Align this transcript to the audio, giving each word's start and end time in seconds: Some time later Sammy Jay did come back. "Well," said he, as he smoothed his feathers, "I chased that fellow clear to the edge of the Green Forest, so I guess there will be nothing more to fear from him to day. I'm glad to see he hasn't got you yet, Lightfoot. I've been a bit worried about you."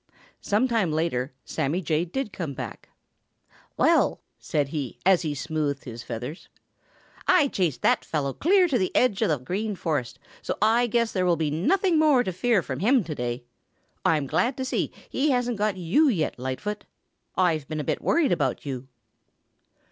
Some 0.41 0.67
time 0.67 0.91
later 0.91 1.31
Sammy 1.45 1.79
Jay 1.79 2.05
did 2.05 2.33
come 2.33 2.55
back. 2.55 2.89
"Well," 3.77 4.19
said 4.39 4.69
he, 4.69 4.97
as 5.05 5.21
he 5.21 5.35
smoothed 5.35 5.83
his 5.83 6.01
feathers, 6.01 6.49
"I 7.27 7.47
chased 7.49 7.83
that 7.83 8.03
fellow 8.03 8.33
clear 8.33 8.67
to 8.67 8.79
the 8.79 8.95
edge 8.95 9.21
of 9.21 9.29
the 9.29 9.37
Green 9.37 9.75
Forest, 9.75 10.17
so 10.41 10.57
I 10.59 10.87
guess 10.87 11.11
there 11.11 11.27
will 11.27 11.35
be 11.35 11.51
nothing 11.51 11.99
more 11.99 12.23
to 12.23 12.33
fear 12.33 12.63
from 12.63 12.79
him 12.79 13.03
to 13.03 13.13
day. 13.13 13.43
I'm 14.03 14.25
glad 14.25 14.57
to 14.57 14.65
see 14.65 14.91
he 15.07 15.29
hasn't 15.29 15.59
got 15.59 15.77
you 15.77 16.09
yet, 16.09 16.39
Lightfoot. 16.39 16.85
I've 17.37 17.67
been 17.67 17.79
a 17.79 17.83
bit 17.83 18.01
worried 18.01 18.31
about 18.31 18.65
you." 18.65 18.87